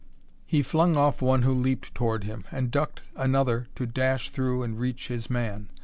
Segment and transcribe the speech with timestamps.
[0.47, 4.79] He flung off one who leaped toward him, and ducked another to dash through and
[4.79, 5.69] reach his man.